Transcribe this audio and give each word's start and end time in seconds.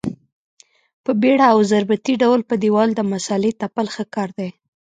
په 1.03 1.11
بېړه 1.21 1.45
او 1.53 1.59
ضربتي 1.71 2.13
ډول 2.21 2.41
په 2.49 2.55
دېوال 2.63 2.89
د 2.95 3.01
مسالې 3.11 3.51
تپل 3.61 3.85
ښه 3.95 4.03
کار 4.15 4.29
دی. 4.39 4.49